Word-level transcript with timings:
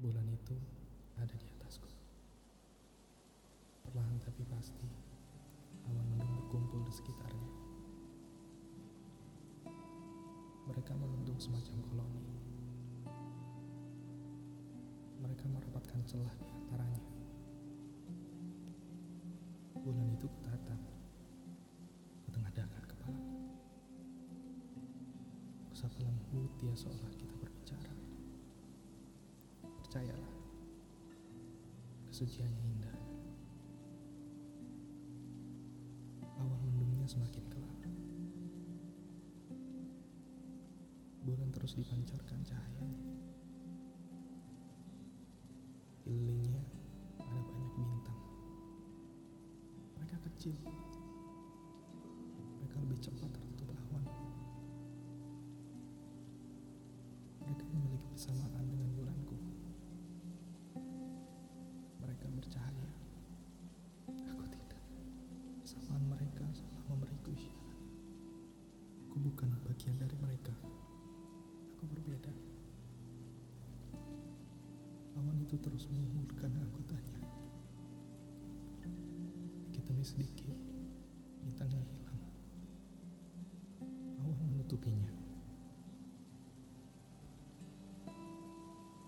Bulan 0.00 0.24
itu 0.32 0.56
ada 1.20 1.36
di 1.36 1.44
atasku. 1.60 1.84
Perlahan 3.84 4.16
tapi 4.24 4.48
pasti, 4.48 4.88
awan 5.84 6.06
mendung 6.16 6.32
berkumpul 6.40 6.80
di 6.88 6.92
sekitarnya. 6.96 7.50
Mereka 10.72 10.96
membentuk 10.96 11.36
semacam 11.36 11.76
koloni. 11.84 12.24
Mereka 15.20 15.44
merapatkan 15.52 16.00
celah 16.08 16.32
di 16.40 16.48
antaranya. 16.48 17.04
Bulan 19.84 20.16
itu 20.16 20.24
kutatap, 20.32 20.80
kutengadahkan 22.24 22.84
kepalaku. 22.88 23.36
Kusapa 25.68 26.00
lembut 26.00 26.48
dia 26.56 26.72
seolah 26.72 27.12
kita. 27.20 27.29
Percayalah, 29.90 30.34
kesuciannya 32.14 32.62
indah. 32.62 32.94
Awan 36.38 36.62
mendungnya 36.62 37.10
semakin 37.10 37.42
gelap. 37.50 37.74
Bulan 41.26 41.50
terus 41.50 41.74
dipancarkan 41.74 42.38
cahayanya. 42.46 43.18
Kelilingnya 46.06 46.62
ada 47.18 47.42
banyak 47.50 47.72
bintang. 47.74 48.20
Mereka 49.98 50.22
kecil. 50.30 50.54
Mereka 52.62 52.76
lebih 52.78 52.98
cepat 53.10 53.26
tertutup 53.34 53.74
awan. 53.74 54.06
Mereka 57.42 57.64
memiliki 57.74 58.06
persamaan 58.14 58.70
dengan 58.70 58.79
bukan 69.20 69.52
bagian 69.68 69.96
dari 70.00 70.16
mereka. 70.16 70.52
Aku 71.76 71.84
berbeda. 71.92 72.32
Awan 75.20 75.36
itu 75.44 75.60
terus 75.60 75.84
mengumpulkan 75.92 76.48
anggotanya. 76.56 77.20
Sedikit 79.60 79.82
demi 79.92 80.04
sedikit, 80.04 80.56
bintangnya 81.44 81.84
hilang. 81.84 82.20
Awan 84.24 84.40
menutupinya. 84.48 85.12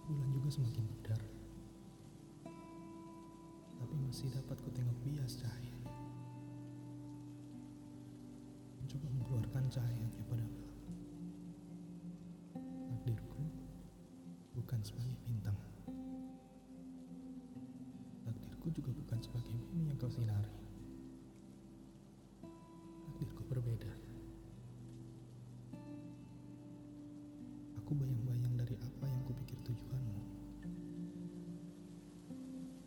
Bulan 0.05 0.29
juga 0.37 0.49
semakin 0.53 0.85
pudar. 0.93 1.21
Tapi 3.81 3.95
masih 4.05 4.29
dapat 4.37 4.61
kutengok 4.61 4.99
bias 5.01 5.41
cahayanya. 5.41 5.82
Mencoba 8.83 9.07
mengeluarkan 9.15 9.65
cahayanya 9.71 10.23
pada 10.27 10.43
malam. 10.43 10.75
Takdirku 12.91 13.43
bukan 14.59 14.81
sebagai 14.83 15.15
bintang. 15.23 15.59
Takdirku 18.27 18.67
juga 18.75 18.91
bukan 18.91 19.19
sebagai 19.23 19.55
bumi 19.71 19.87
yang 19.87 19.99
kau 20.03 20.11
sinari. 20.11 20.51
Takdirku 23.07 23.43
berbeda. 23.47 23.93
Aku 27.83 27.91
bayang-bayang 27.95 28.55
dari 28.57 28.75
apa 28.83 29.05
yang 29.05 29.23
kupikir 29.29 29.59
tujuanmu. 29.67 30.23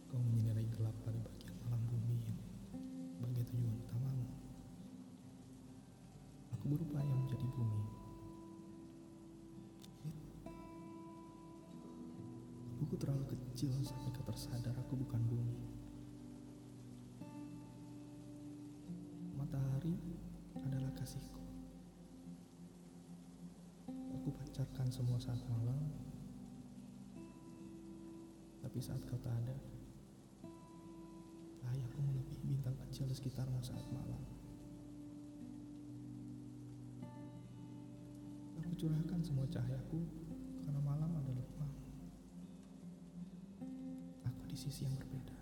Kau 0.09 0.19
menyinari 0.19 0.65
gelap 0.73 0.95
pada 1.05 1.19
bagian 1.21 1.44
Tubuhku 12.95 13.11
terlalu 13.11 13.27
kecil 13.51 13.75
sampai 13.83 14.07
kau 14.15 14.23
tersadar 14.23 14.71
aku 14.79 14.95
bukan 14.95 15.19
bumi. 15.27 15.59
Matahari 19.35 19.99
adalah 20.63 20.87
kasihku. 20.95 21.43
Aku 23.91 24.31
pancarkan 24.31 24.87
semua 24.87 25.19
saat 25.19 25.43
malam. 25.43 25.75
Tapi 28.63 28.79
saat 28.79 29.03
kau 29.11 29.19
tak 29.19 29.35
ada, 29.43 29.59
cahayaku 31.59 31.99
melebihi 31.99 32.47
bintang 32.47 32.79
kecil 32.87 33.11
di 33.11 33.15
sekitarmu 33.19 33.59
saat 33.59 33.83
malam. 33.91 34.23
Aku 38.63 38.71
curahkan 38.79 39.19
semua 39.19 39.43
cahayaku 39.51 39.99
karena 40.63 40.79
malam 40.79 41.11
adalah 41.11 41.43
di 44.55 44.63
sisi 44.71 44.87
yang 44.87 44.95
berbeda. 44.95 45.35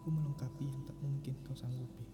Aku 0.00 0.08
melengkapi 0.08 0.64
yang 0.64 0.80
tak 0.88 0.96
mungkin 1.04 1.36
kau 1.44 1.52
sanggupi. 1.52 2.08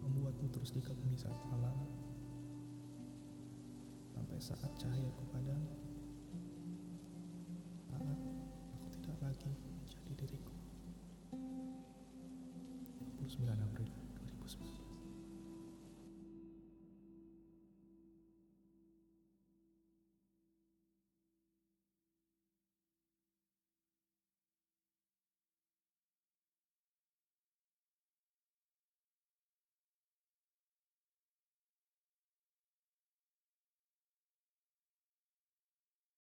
Membuatmu 0.00 0.48
terus 0.48 0.72
dikagumi 0.72 1.12
saat 1.20 1.36
malam. 1.52 1.76
Sampai 4.16 4.40
saat 4.40 4.72
cahayaku 4.80 5.22
padam. 5.28 5.60
Saat 7.92 8.08
aku 8.08 8.32
tidak 8.96 9.16
lagi 9.20 9.52
menjadi 9.52 10.12
diriku. 10.16 10.56
29 13.20 13.52
April 13.52 14.01